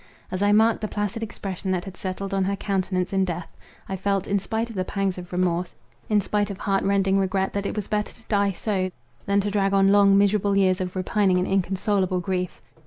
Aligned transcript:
As 0.31 0.41
I 0.41 0.51
marked 0.51 0.81
the 0.81 0.87
placid 0.87 1.21
expression 1.21 1.69
that 1.69 1.85
had 1.85 1.95
settled 1.95 2.33
on 2.33 2.43
her 2.45 2.55
countenance 2.55 3.13
in 3.13 3.23
death, 3.23 3.55
I 3.87 3.95
felt, 3.95 4.25
in 4.25 4.39
spite 4.39 4.71
of 4.71 4.75
the 4.75 4.83
pangs 4.83 5.19
of 5.19 5.31
remorse, 5.31 5.75
in 6.09 6.21
spite 6.21 6.49
of 6.49 6.57
heart 6.57 6.83
rending 6.83 7.19
regret, 7.19 7.53
that 7.53 7.67
it 7.67 7.75
was 7.75 7.87
better 7.87 8.11
to 8.11 8.27
die 8.27 8.51
so, 8.51 8.89
than 9.27 9.41
to 9.41 9.51
drag 9.51 9.73
on 9.75 9.89
long, 9.91 10.17
miserable 10.17 10.55
years 10.57 10.81
of 10.81 10.95
repining 10.95 11.37
and 11.37 11.47
inconsolable 11.47 12.19
grief. 12.19 12.59